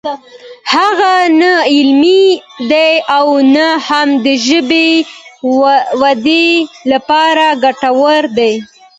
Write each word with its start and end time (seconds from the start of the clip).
هغه 0.73 1.13
نه 1.39 1.51
علمي 1.73 2.23
دی 2.71 2.91
او 3.17 3.27
نه 3.55 3.67
هم 3.87 4.07
د 4.25 4.27
ژبې 4.47 4.89
د 5.03 5.03
ودې 6.01 6.49
لپاره 6.91 7.45
ګټور 7.63 8.23
دی 8.37 8.53